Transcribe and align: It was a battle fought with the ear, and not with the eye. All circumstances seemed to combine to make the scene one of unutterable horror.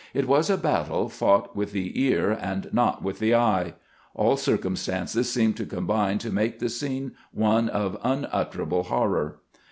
It 0.15 0.27
was 0.27 0.49
a 0.49 0.57
battle 0.57 1.09
fought 1.09 1.55
with 1.55 1.73
the 1.73 2.01
ear, 2.03 2.31
and 2.31 2.67
not 2.73 3.03
with 3.03 3.19
the 3.19 3.35
eye. 3.35 3.75
All 4.15 4.35
circumstances 4.35 5.31
seemed 5.31 5.57
to 5.57 5.65
combine 5.67 6.17
to 6.25 6.31
make 6.31 6.57
the 6.57 6.69
scene 6.69 7.11
one 7.31 7.69
of 7.69 7.99
unutterable 8.03 8.85
horror. 8.85 9.41